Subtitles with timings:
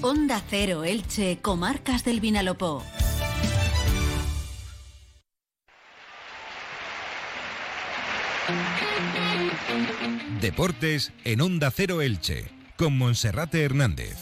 [0.00, 2.84] Onda Cero Elche, Comarcas del Vinalopó.
[10.40, 14.16] Deportes en Onda Cero Elche, con Monserrate Hernández.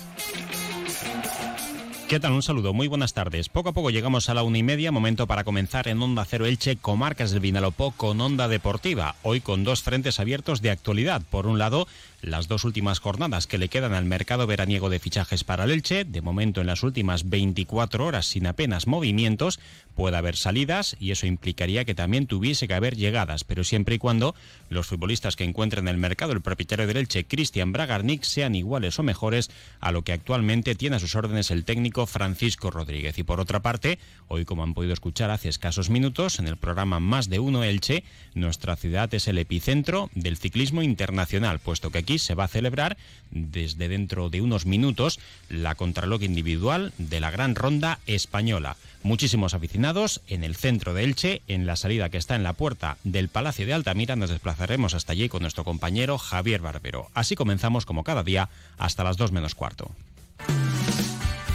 [2.08, 2.32] ¿Qué tal?
[2.32, 3.48] Un saludo, muy buenas tardes.
[3.48, 6.46] Poco a poco llegamos a la una y media, momento para comenzar en Onda Cero
[6.46, 9.16] Elche, comarcas del Vinalopó con Onda Deportiva.
[9.24, 11.22] Hoy con dos frentes abiertos de actualidad.
[11.29, 11.88] Por un lado,
[12.23, 16.05] las dos últimas jornadas que le quedan al mercado veraniego de fichajes para el Elche.
[16.05, 19.61] De momento, en las últimas 24 horas, sin apenas movimientos,
[19.95, 23.98] puede haber salidas y eso implicaría que también tuviese que haber llegadas, pero siempre y
[23.98, 24.34] cuando
[24.69, 28.98] los futbolistas que encuentren en el mercado el propietario del Elche, Cristian Bragarnik, sean iguales
[28.98, 33.19] o mejores a lo que actualmente tiene a sus órdenes el técnico Francisco Rodríguez.
[33.19, 33.98] Y por otra parte,
[34.29, 38.05] hoy, como han podido escuchar hace escasos minutos, en el programa Más de Uno Elche,
[38.35, 42.97] nuestra ciudad es el epicentro del ciclismo internacional, puesto que aquí se va a celebrar
[43.30, 48.77] desde dentro de unos minutos la contralog individual de la Gran Ronda Española.
[49.02, 52.96] Muchísimos aficionados en el centro de Elche, en la salida que está en la puerta
[53.05, 54.16] del Palacio de Altamira.
[54.16, 57.09] Nos desplazaremos hasta allí con nuestro compañero Javier Barbero.
[57.15, 59.90] Así comenzamos como cada día hasta las 2 menos cuarto.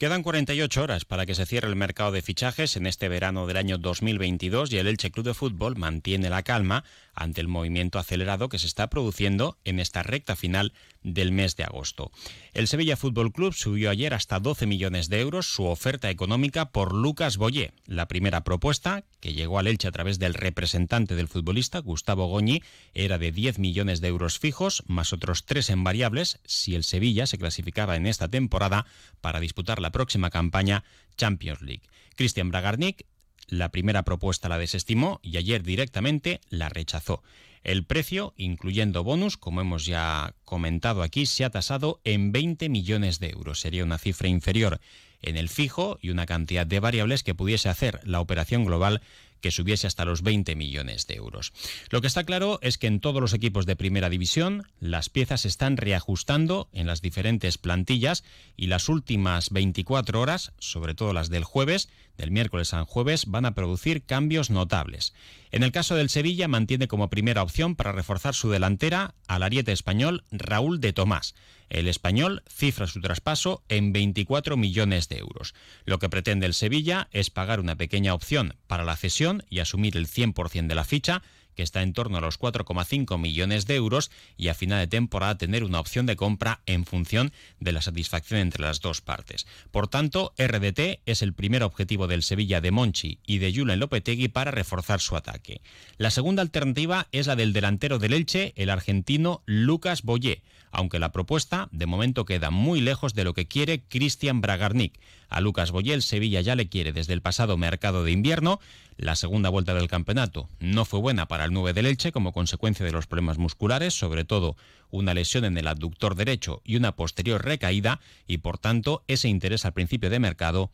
[0.00, 3.58] Quedan 48 horas para que se cierre el mercado de fichajes en este verano del
[3.58, 6.84] año 2022 y el Elche Club de Fútbol mantiene la calma
[7.14, 11.64] ante el movimiento acelerado que se está produciendo en esta recta final del mes de
[11.64, 12.10] agosto.
[12.52, 16.94] El Sevilla Fútbol Club subió ayer hasta 12 millones de euros su oferta económica por
[16.94, 17.72] Lucas Boyé.
[17.86, 22.62] La primera propuesta, que llegó al Elche a través del representante del futbolista, Gustavo Goñi,
[22.94, 27.26] era de 10 millones de euros fijos, más otros tres en variables, si el Sevilla
[27.26, 28.86] se clasificaba en esta temporada
[29.20, 30.84] para disputar la próxima campaña
[31.16, 31.82] Champions League.
[32.16, 33.06] Cristian Bragarnik
[33.50, 37.22] la primera propuesta la desestimó y ayer directamente la rechazó.
[37.62, 43.20] El precio, incluyendo bonus, como hemos ya comentado aquí, se ha tasado en 20 millones
[43.20, 43.60] de euros.
[43.60, 44.80] Sería una cifra inferior
[45.22, 49.02] en el fijo y una cantidad de variables que pudiese hacer la operación global
[49.40, 51.52] que subiese hasta los 20 millones de euros.
[51.90, 55.42] Lo que está claro es que en todos los equipos de primera división las piezas
[55.42, 58.24] se están reajustando en las diferentes plantillas
[58.56, 63.46] y las últimas 24 horas, sobre todo las del jueves, del miércoles al jueves, van
[63.46, 65.14] a producir cambios notables.
[65.50, 69.72] En el caso del Sevilla mantiene como primera opción para reforzar su delantera al ariete
[69.72, 71.34] español Raúl de Tomás.
[71.70, 75.54] El español cifra su traspaso en 24 millones de euros.
[75.84, 79.96] Lo que pretende el Sevilla es pagar una pequeña opción para la cesión y asumir
[79.96, 81.22] el 100% de la ficha,
[81.54, 85.38] que está en torno a los 4,5 millones de euros, y a final de temporada
[85.38, 89.46] tener una opción de compra en función de la satisfacción entre las dos partes.
[89.70, 94.28] Por tanto, RDT es el primer objetivo del Sevilla de Monchi y de Julen Lopetegui
[94.28, 95.60] para reforzar su ataque.
[95.98, 101.12] La segunda alternativa es la del delantero del Elche, el argentino Lucas Boyé, aunque la
[101.12, 104.98] propuesta de momento queda muy lejos de lo que quiere Cristian Bragarnik.
[105.28, 108.60] A Lucas Boyé Sevilla ya le quiere desde el pasado mercado de invierno.
[108.96, 112.84] La segunda vuelta del campeonato no fue buena para el 9 del Elche como consecuencia
[112.84, 114.56] de los problemas musculares, sobre todo
[114.90, 119.64] una lesión en el abductor derecho y una posterior recaída, y por tanto ese interés
[119.64, 120.70] al principio de mercado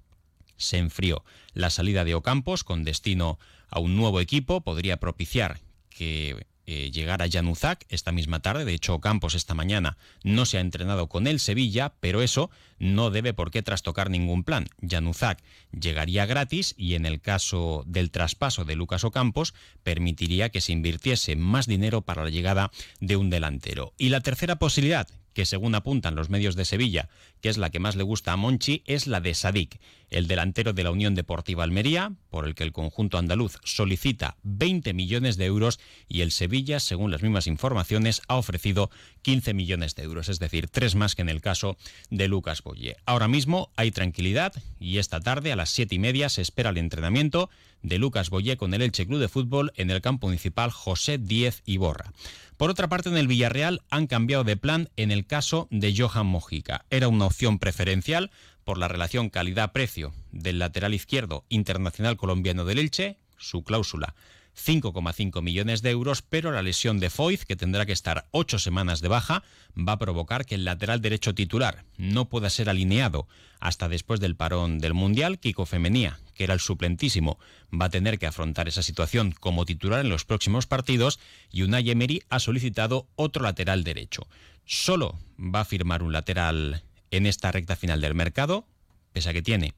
[0.56, 1.23] se enfrió.
[1.53, 7.22] La salida de Ocampos con destino a un nuevo equipo podría propiciar que eh, llegar
[7.22, 8.65] a Januzak esta misma tarde.
[8.65, 13.10] De hecho, Campos esta mañana no se ha entrenado con el Sevilla, pero eso no
[13.10, 14.66] debe por qué trastocar ningún plan.
[14.87, 20.72] Januzak llegaría gratis y en el caso del traspaso de Lucas Ocampos permitiría que se
[20.72, 23.94] invirtiese más dinero para la llegada de un delantero.
[23.97, 27.11] Y la tercera posibilidad, que según apuntan los medios de Sevilla,
[27.43, 29.79] que es la que más le gusta a Monchi, es la de Sadik,
[30.09, 34.94] el delantero de la Unión Deportiva Almería, por el que el conjunto andaluz solicita 20
[34.94, 35.79] millones de euros
[36.09, 38.91] y el Sevilla, según las mismas informaciones, ha ofrecido
[39.21, 41.77] 15 millones de euros, es decir, tres más que en el caso
[42.09, 42.97] de Lucas Boye.
[43.05, 46.79] Ahora mismo hay tranquilidad y esta tarde a las siete y media se espera el
[46.79, 47.50] entrenamiento
[47.82, 51.62] de Lucas Boye con el Elche Club de Fútbol en el campo municipal José Díez
[51.67, 52.12] Iborra.
[52.56, 56.26] Por otra parte, en el Villarreal han cambiado de plan en el caso de Johan
[56.26, 56.87] Mojica.
[56.91, 58.31] Era una opción preferencial
[58.64, 64.14] por la relación calidad-precio del lateral izquierdo internacional colombiano del Elche, su cláusula
[64.56, 69.00] 5,5 millones de euros, pero la lesión de Foyth, que tendrá que estar ocho semanas
[69.00, 69.43] de baja,
[69.76, 73.29] va a provocar que el lateral derecho titular no pueda ser alineado
[73.61, 75.38] hasta después del parón del Mundial.
[75.38, 77.38] Kiko Femenía, que era el suplentísimo,
[77.73, 81.19] va a tener que afrontar esa situación como titular en los próximos partidos
[81.50, 84.29] y Unai Emery ha solicitado otro lateral derecho.
[84.65, 88.67] Solo va a firmar un lateral en esta recta final del mercado,
[89.12, 89.75] pese a que tiene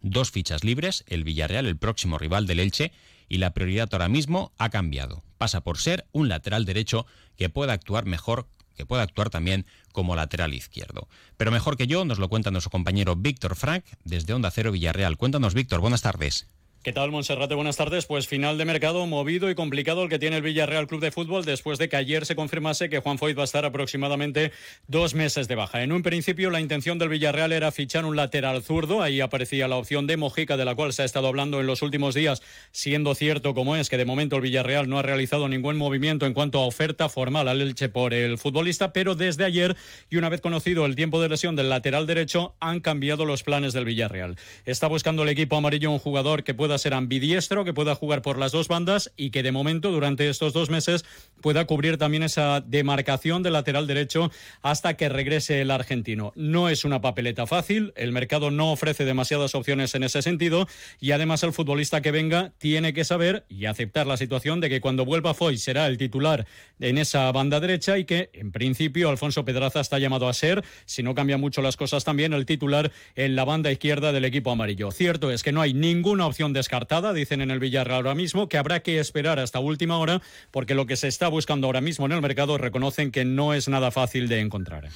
[0.00, 2.92] dos fichas libres, el Villarreal, el próximo rival del Elche,
[3.28, 5.22] y la prioridad ahora mismo ha cambiado.
[5.38, 7.06] Pasa por ser un lateral derecho
[7.36, 8.48] que pueda actuar mejor
[8.80, 11.06] que pueda actuar también como lateral izquierdo.
[11.36, 15.18] Pero mejor que yo nos lo cuenta nuestro compañero Víctor Frank desde Onda Cero Villarreal.
[15.18, 16.48] Cuéntanos, Víctor, buenas tardes.
[16.82, 17.54] ¿Qué tal, Monserrate?
[17.54, 18.06] Buenas tardes.
[18.06, 21.44] Pues final de mercado movido y complicado el que tiene el Villarreal Club de Fútbol
[21.44, 24.50] después de que ayer se confirmase que Juan Foyt va a estar aproximadamente
[24.88, 25.82] dos meses de baja.
[25.82, 29.02] En un principio, la intención del Villarreal era fichar un lateral zurdo.
[29.02, 31.82] Ahí aparecía la opción de Mojica, de la cual se ha estado hablando en los
[31.82, 32.40] últimos días,
[32.72, 36.32] siendo cierto como es que de momento el Villarreal no ha realizado ningún movimiento en
[36.32, 39.76] cuanto a oferta formal al Elche por el futbolista, pero desde ayer
[40.08, 43.74] y una vez conocido el tiempo de lesión del lateral derecho, han cambiado los planes
[43.74, 44.36] del Villarreal.
[44.64, 48.22] Está buscando el equipo amarillo un jugador que pueda pueda ser ambidiestro, que pueda jugar
[48.22, 51.04] por las dos bandas y que de momento durante estos dos meses
[51.40, 54.30] pueda cubrir también esa demarcación del lateral derecho
[54.62, 56.32] hasta que regrese el argentino.
[56.36, 60.68] No es una papeleta fácil, el mercado no ofrece demasiadas opciones en ese sentido
[61.00, 64.80] y además el futbolista que venga tiene que saber y aceptar la situación de que
[64.80, 66.46] cuando vuelva Foy será el titular
[66.78, 71.02] en esa banda derecha y que en principio Alfonso Pedraza está llamado a ser, si
[71.02, 74.92] no cambia mucho las cosas también, el titular en la banda izquierda del equipo amarillo.
[74.92, 78.48] Cierto es que no hay ninguna opción de descartada, dicen en el Villarreal ahora mismo,
[78.48, 80.20] que habrá que esperar hasta última hora,
[80.50, 83.66] porque lo que se está buscando ahora mismo en el mercado reconocen que no es
[83.68, 84.88] nada fácil de encontrar.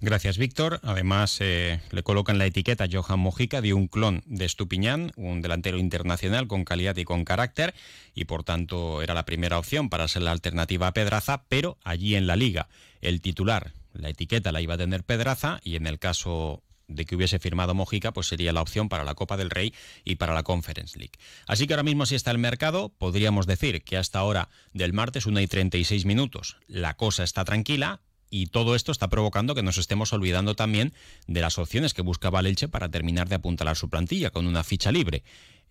[0.00, 0.80] Gracias, Víctor.
[0.82, 5.78] Además, eh, le colocan la etiqueta Johan Mojica de un clon de Estupiñán, un delantero
[5.78, 7.74] internacional con calidad y con carácter,
[8.14, 12.16] y por tanto era la primera opción para ser la alternativa a Pedraza, pero allí
[12.16, 12.68] en la liga,
[13.02, 16.62] el titular, la etiqueta la iba a tener Pedraza, y en el caso
[16.94, 19.74] de que hubiese firmado Mojica, pues sería la opción para la Copa del Rey
[20.04, 21.18] y para la Conference League.
[21.46, 25.26] Así que ahora mismo si está el mercado, podríamos decir que hasta ahora del martes,
[25.26, 28.00] 1 y 36 minutos, la cosa está tranquila,
[28.32, 30.94] y todo esto está provocando que nos estemos olvidando también
[31.26, 34.64] de las opciones que buscaba el Elche para terminar de apuntalar su plantilla con una
[34.64, 35.22] ficha libre.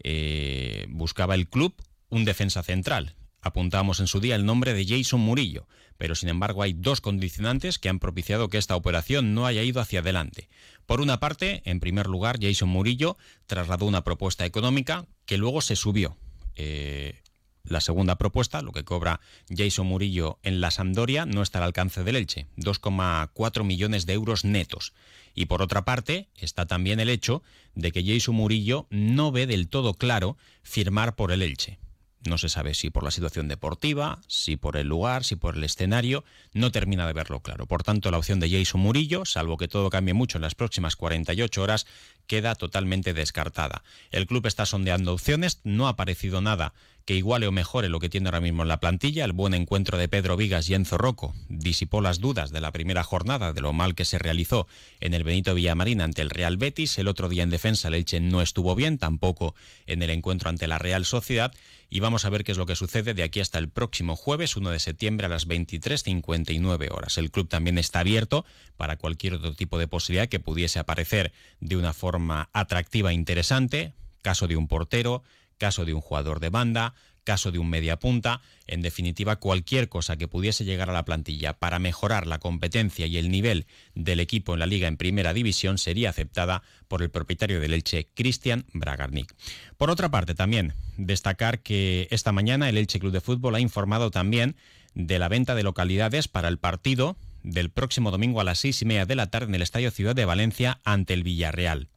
[0.04, 1.74] Eh, buscaba el club
[2.10, 3.16] un defensa central.
[3.42, 5.68] Apuntamos en su día el nombre de Jason Murillo,
[5.98, 9.82] pero sin embargo hay dos condicionantes que han propiciado que esta operación no haya ido
[9.82, 10.48] hacia adelante.
[10.92, 13.16] Por una parte, en primer lugar, Jason Murillo
[13.46, 16.18] trasladó una propuesta económica que luego se subió.
[16.58, 17.22] Eh,
[17.64, 22.04] la segunda propuesta, lo que cobra Jason Murillo en la Sampdoria, no está al alcance
[22.04, 24.92] del Elche, 2,4 millones de euros netos.
[25.34, 27.42] Y por otra parte, está también el hecho
[27.74, 31.80] de que Jason Murillo no ve del todo claro firmar por el Elche.
[32.28, 35.64] No se sabe si por la situación deportiva, si por el lugar, si por el
[35.64, 36.24] escenario,
[36.54, 37.66] no termina de verlo claro.
[37.66, 40.96] Por tanto, la opción de Jason Murillo, salvo que todo cambie mucho en las próximas
[40.96, 41.88] 48 horas,
[42.28, 43.84] queda totalmente descartada.
[44.12, 46.74] El club está sondeando opciones, no ha aparecido nada
[47.06, 49.26] que iguale o mejore lo que tiene ahora mismo en la plantilla.
[49.26, 53.04] El buen encuentro de Pedro Vigas y Enzo Rocco disipó las dudas de la primera
[53.04, 54.68] jornada de lo mal que se realizó
[55.00, 56.98] en el Benito Villamarín ante el Real Betis.
[56.98, 59.56] El otro día en defensa el no estuvo bien, tampoco
[59.88, 61.54] en el encuentro ante la Real Sociedad.
[61.90, 64.56] Y vamos a ver qué es lo que sucede de aquí hasta el próximo jueves,
[64.56, 67.18] 1 de septiembre a las 23.59 horas.
[67.18, 68.46] El club también está abierto
[68.78, 72.11] para cualquier otro tipo de posibilidad que pudiese aparecer de una forma
[72.54, 75.24] atractiva e interesante, caso de un portero,
[75.58, 80.18] caso de un jugador de banda, caso de un media punta, en definitiva cualquier cosa
[80.18, 83.66] que pudiese llegar a la plantilla para mejorar la competencia y el nivel
[83.96, 88.08] del equipo en la liga en primera división sería aceptada por el propietario del Elche,
[88.14, 89.34] Cristian Bragarnik.
[89.78, 94.12] Por otra parte, también destacar que esta mañana el Elche Club de Fútbol ha informado
[94.12, 94.56] también
[94.94, 98.86] de la venta de localidades para el partido del próximo domingo a las seis y
[98.86, 101.88] media de la tarde en el Estadio Ciudad de Valencia ante el Villarreal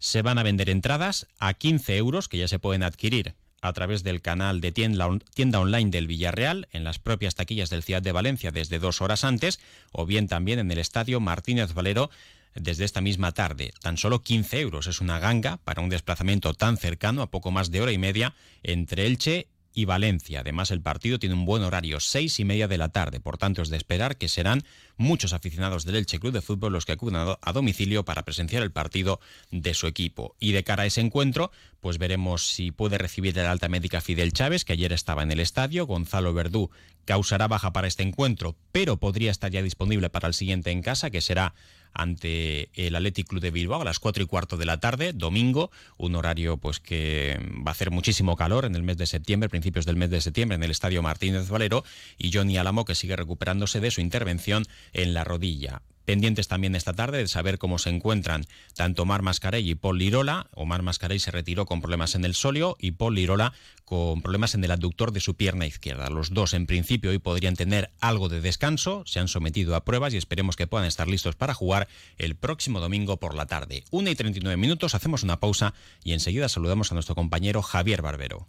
[0.00, 4.02] se van a vender entradas a 15 euros que ya se pueden adquirir a través
[4.02, 8.50] del canal de tienda, online del Villarreal en las propias taquillas del Ciudad de Valencia
[8.50, 9.60] desde dos horas antes
[9.92, 12.10] o bien también en el estadio Martínez Valero
[12.54, 13.72] desde esta misma tarde.
[13.80, 17.70] Tan solo 15 euros es una ganga para un desplazamiento tan cercano a poco más
[17.70, 20.40] de hora y media entre Elche y Valencia.
[20.40, 23.20] Además, el partido tiene un buen horario, seis y media de la tarde.
[23.20, 24.64] Por tanto, es de esperar que serán
[25.00, 28.70] muchos aficionados del Elche Club de Fútbol los que acuden a domicilio para presenciar el
[28.70, 29.18] partido
[29.50, 30.36] de su equipo.
[30.38, 34.34] Y de cara a ese encuentro, pues veremos si puede recibir el alta médica Fidel
[34.34, 36.70] Chávez, que ayer estaba en el estadio, Gonzalo Verdú
[37.06, 41.10] causará baja para este encuentro, pero podría estar ya disponible para el siguiente en casa,
[41.10, 41.54] que será
[41.92, 45.70] ante el Athletic Club de Bilbao a las 4 y cuarto de la tarde, domingo,
[45.96, 49.86] un horario pues que va a hacer muchísimo calor en el mes de septiembre, principios
[49.86, 51.84] del mes de septiembre, en el Estadio Martínez Valero,
[52.16, 55.82] y Johnny Álamo que sigue recuperándose de su intervención en la rodilla.
[56.10, 58.44] Pendientes también esta tarde de saber cómo se encuentran
[58.74, 60.48] tanto Omar Mascarell y Paul Lirola.
[60.56, 63.52] Omar Mascarell se retiró con problemas en el solio y Paul Lirola
[63.84, 66.10] con problemas en el aductor de su pierna izquierda.
[66.10, 70.12] Los dos en principio hoy podrían tener algo de descanso, se han sometido a pruebas
[70.12, 71.86] y esperemos que puedan estar listos para jugar
[72.18, 73.84] el próximo domingo por la tarde.
[73.92, 78.48] Una y 39 minutos, hacemos una pausa y enseguida saludamos a nuestro compañero Javier Barbero.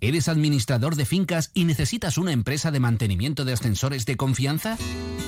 [0.00, 4.78] ¿Eres administrador de fincas y necesitas una empresa de mantenimiento de ascensores de confianza?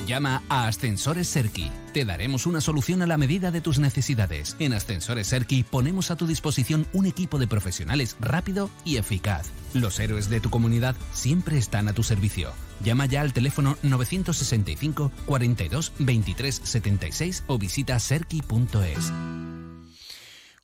[0.07, 1.69] Llama a Ascensores Serki.
[1.93, 4.55] Te daremos una solución a la medida de tus necesidades.
[4.59, 9.49] En Ascensores Serki ponemos a tu disposición un equipo de profesionales rápido y eficaz.
[9.73, 12.53] Los héroes de tu comunidad siempre están a tu servicio.
[12.81, 19.11] Llama ya al teléfono 965 42 23 76 o visita serki.es.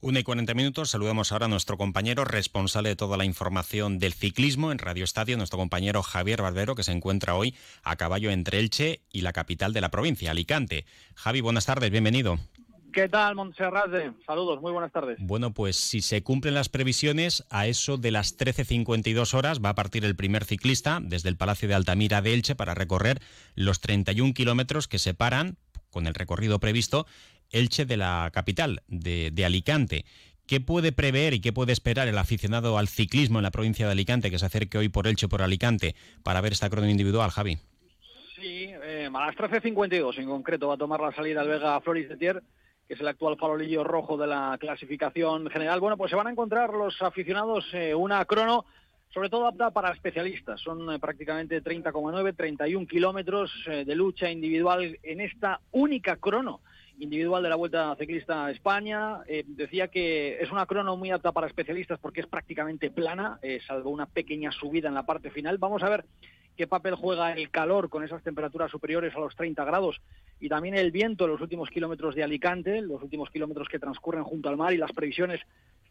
[0.08, 4.14] Una y 40 minutos, saludamos ahora a nuestro compañero responsable de toda la información del
[4.14, 8.60] ciclismo en Radio Estadio, nuestro compañero Javier Barbero, que se encuentra hoy a caballo entre
[8.60, 10.86] Elche y la capital de la provincia, Alicante.
[11.16, 12.40] Javi, buenas tardes, bienvenido.
[12.94, 13.90] ¿Qué tal, Montserrat?
[14.26, 15.18] Saludos, muy buenas tardes.
[15.20, 19.76] Bueno, pues si se cumplen las previsiones, a eso de las 13.52 horas va a
[19.76, 23.20] partir el primer ciclista desde el Palacio de Altamira de Elche para recorrer
[23.56, 25.58] los 31 kilómetros que separan,
[25.90, 27.08] con el recorrido previsto,
[27.52, 30.06] Elche de la capital, de, Alicante.
[30.46, 33.92] ¿Qué puede prever y qué puede esperar el aficionado al ciclismo en la provincia de
[33.92, 37.58] Alicante que se acerque hoy por Elche por Alicante para ver esta crono individual, Javi?
[38.36, 42.08] Sí, eh, a las 13.52 en concreto va a tomar la salida el Vega Floris
[42.08, 42.44] de Tier,
[42.88, 45.80] que es el actual farolillo rojo de la clasificación general.
[45.82, 48.66] Bueno, pues se van a encontrar los aficionados eh, una crono
[49.14, 50.62] sobre todo apta para especialistas.
[50.62, 56.62] Son eh, prácticamente 30,9, 31 kilómetros de lucha individual en esta única crono
[57.00, 59.20] individual de la Vuelta Ciclista a España.
[59.28, 63.60] Eh, decía que es una crono muy apta para especialistas porque es prácticamente plana, eh,
[63.66, 65.58] salvo una pequeña subida en la parte final.
[65.58, 66.06] Vamos a ver
[66.56, 70.02] qué papel juega el calor con esas temperaturas superiores a los 30 grados
[70.40, 74.24] y también el viento en los últimos kilómetros de Alicante, los últimos kilómetros que transcurren
[74.24, 75.42] junto al mar y las previsiones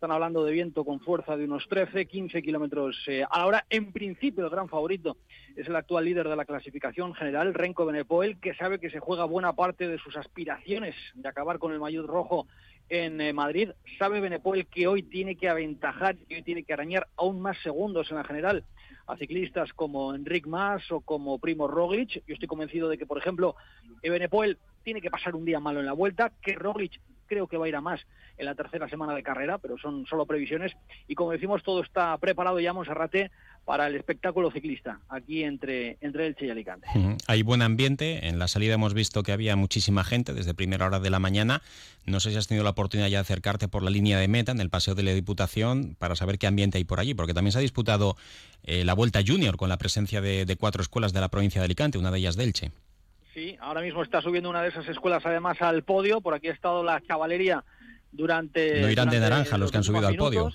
[0.07, 3.67] están hablando de viento con fuerza de unos 13, 15 kilómetros eh, a la hora.
[3.69, 5.17] En principio, el gran favorito
[5.57, 9.25] es el actual líder de la clasificación general, Renko Benepoel, que sabe que se juega
[9.25, 12.47] buena parte de sus aspiraciones de acabar con el maillot rojo
[12.89, 13.71] en eh, Madrid.
[13.99, 18.09] Sabe Benepoel que hoy tiene que aventajar, que hoy tiene que arañar aún más segundos
[18.13, 18.63] en la general
[19.09, 22.23] a ciclistas como Enric Mas o como Primo Roglic.
[22.29, 23.57] Yo estoy convencido de que, por ejemplo,
[24.05, 27.67] Benepoel tiene que pasar un día malo en la vuelta, que Roglic creo que va
[27.67, 28.01] a ir a más
[28.39, 30.73] en la tercera semana de carrera, pero son solo previsiones.
[31.09, 33.31] Y como decimos, todo está preparado ya, Monserrate,
[33.65, 36.87] para el espectáculo ciclista, aquí entre, entre Elche y Alicante.
[37.27, 38.29] Hay buen ambiente.
[38.29, 41.63] En la salida hemos visto que había muchísima gente desde primera hora de la mañana.
[42.07, 44.53] No sé si has tenido la oportunidad ya de acercarte por la línea de meta
[44.53, 47.53] en el Paseo de la Diputación para saber qué ambiente hay por allí, porque también
[47.53, 48.17] se ha disputado
[48.63, 51.65] eh, la Vuelta Junior con la presencia de, de cuatro escuelas de la provincia de
[51.65, 52.71] Alicante, una de ellas de Elche.
[53.37, 56.23] Sí, ahora mismo está subiendo una de esas escuelas además al podio.
[56.23, 57.63] Por aquí ha estado la cavalería
[58.11, 58.81] durante.
[58.81, 60.49] No irán de naranja los, que han subido al podio.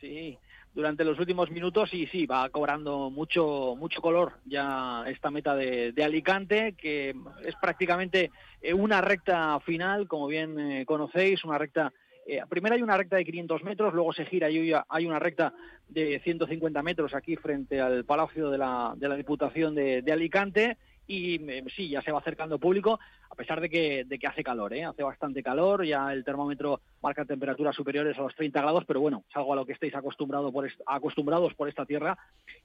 [0.00, 0.38] Sí,
[0.72, 5.92] durante los últimos minutos y sí, va cobrando mucho, mucho color ya esta meta de,
[6.04, 8.30] Alicante, que es prácticamente
[8.62, 11.92] eh, una recta final, como bien eh, conocéis, una recta.
[12.28, 15.52] Eh, primero hay una recta de 500 metros, luego se gira y hay una recta
[15.88, 20.78] de 150 metros aquí frente al Palacio de la, de la Diputación de Alicante
[21.10, 24.44] y eh, sí, ya se va acercando público, a pesar de que, de que hace
[24.44, 24.84] calor, ¿eh?
[24.84, 29.24] hace bastante calor, ya el termómetro marca temperaturas superiores a los 30 grados, pero bueno,
[29.28, 32.16] es algo a lo que estáis acostumbrado por acostumbrados por esta tierra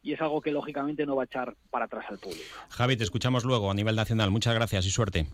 [0.04, 2.44] y es algo que lógicamente no va a echar para atrás al público.
[2.70, 4.30] Javi, te escuchamos luego a nivel nacional.
[4.30, 5.26] Muchas gracias y suerte.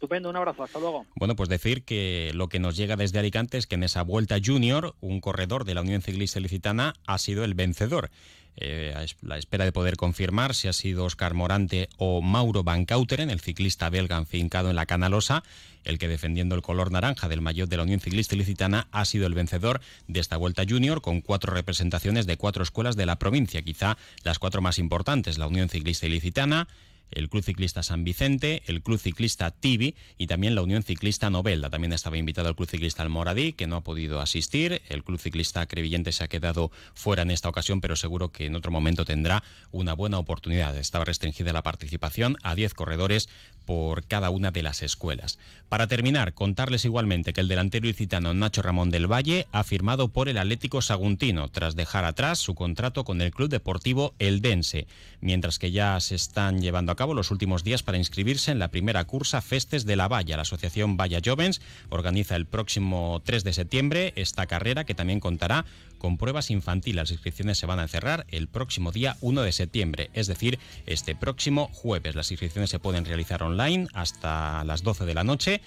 [0.00, 1.04] Estupendo, un abrazo, hasta luego.
[1.14, 4.38] Bueno, pues decir que lo que nos llega desde Alicante es que en esa vuelta
[4.42, 8.10] junior, un corredor de la Unión Ciclista Licitana ha sido el vencedor.
[8.56, 12.86] Eh, a la espera de poder confirmar si ha sido Oscar Morante o Mauro Van
[12.86, 15.42] Cauteren, el ciclista belga afincado en la Canalosa,
[15.84, 19.26] el que defendiendo el color naranja del maillot de la Unión Ciclista Ilicitana ha sido
[19.26, 23.60] el vencedor de esta Vuelta Junior con cuatro representaciones de cuatro escuelas de la provincia,
[23.60, 26.68] quizá las cuatro más importantes, la Unión Ciclista Ilicitana,
[27.10, 31.70] el Club Ciclista San Vicente, el Club Ciclista Tibi y también la Unión Ciclista Novelda.
[31.70, 34.82] También estaba invitado el Club Ciclista Almoradí, que no ha podido asistir.
[34.88, 38.56] El Club Ciclista Crevillente se ha quedado fuera en esta ocasión, pero seguro que en
[38.56, 40.76] otro momento tendrá una buena oportunidad.
[40.76, 43.28] Estaba restringida la participación a 10 corredores
[43.64, 45.38] por cada una de las escuelas.
[45.68, 50.28] Para terminar, contarles igualmente que el delantero ilicitano Nacho Ramón del Valle ha firmado por
[50.28, 54.88] el Atlético Saguntino tras dejar atrás su contrato con el Club Deportivo Eldense,
[55.20, 58.72] mientras que ya se están llevando a cabo los últimos días para inscribirse en la
[58.72, 60.36] primera cursa Festes de la Valla.
[60.36, 65.64] La asociación Valla Jovens organiza el próximo 3 de septiembre esta carrera que también contará
[66.00, 66.96] con pruebas infantiles.
[66.96, 71.14] Las inscripciones se van a cerrar el próximo día 1 de septiembre, es decir, este
[71.14, 72.16] próximo jueves.
[72.16, 75.60] Las inscripciones se pueden realizar online hasta las 12 de la noche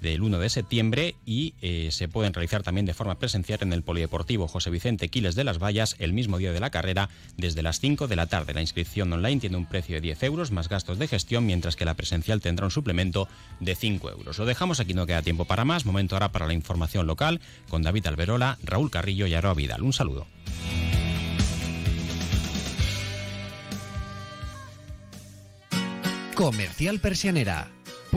[0.00, 3.82] del 1 de septiembre y eh, se pueden realizar también de forma presencial en el
[3.82, 7.80] Polideportivo José Vicente Quiles de las Vallas el mismo día de la carrera desde las
[7.80, 8.54] 5 de la tarde.
[8.54, 11.84] La inscripción online tiene un precio de 10 euros más gastos de gestión, mientras que
[11.84, 13.28] la presencial tendrá un suplemento
[13.60, 14.38] de 5 euros.
[14.38, 15.84] Lo dejamos aquí, no queda tiempo para más.
[15.84, 19.82] Momento ahora para la información local con David Alberola, Raúl Carrillo y Aroa Vidal.
[19.82, 20.26] Un saludo.
[26.34, 27.77] Comercial Persianera.